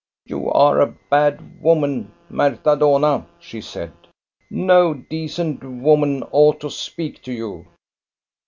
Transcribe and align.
"You 0.25 0.49
are 0.49 0.81
a 0.81 0.95
bad 1.11 1.61
woman, 1.61 2.11
Marta 2.27 2.75
Dohna/' 2.75 3.27
she 3.39 3.61
said." 3.61 3.93
No 4.49 4.95
decent 4.95 5.63
woman 5.63 6.23
ought 6.31 6.59
to 6.61 6.71
speak 6.71 7.21
to 7.21 7.31
you." 7.31 7.67